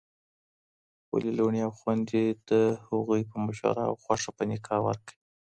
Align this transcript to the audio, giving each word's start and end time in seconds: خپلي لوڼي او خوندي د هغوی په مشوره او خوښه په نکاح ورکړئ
خپلي 1.03 1.29
لوڼي 1.37 1.59
او 1.65 1.71
خوندي 1.79 2.25
د 2.49 2.51
هغوی 2.87 3.21
په 3.31 3.35
مشوره 3.45 3.83
او 3.89 3.93
خوښه 4.03 4.31
په 4.37 4.43
نکاح 4.51 4.79
ورکړئ 4.85 5.17